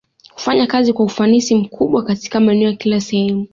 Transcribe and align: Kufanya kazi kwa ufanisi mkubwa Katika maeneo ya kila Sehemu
Kufanya 0.33 0.67
kazi 0.67 0.93
kwa 0.93 1.05
ufanisi 1.05 1.55
mkubwa 1.55 2.03
Katika 2.03 2.39
maeneo 2.39 2.69
ya 2.69 2.75
kila 2.75 3.01
Sehemu 3.01 3.47